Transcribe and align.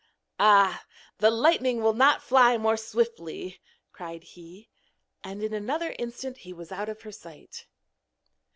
'Ah, 0.39 0.83
the 1.19 1.29
lightning 1.29 1.79
will 1.83 1.93
not 1.93 2.23
fly 2.23 2.57
more 2.57 2.75
swiftly,' 2.75 3.61
cried 3.91 4.23
he. 4.23 4.67
And 5.23 5.43
in 5.43 5.53
another 5.53 5.93
instant 5.99 6.37
he 6.37 6.53
was 6.53 6.71
out 6.71 6.89
of 6.89 7.03
her 7.03 7.11
sight. 7.11 7.67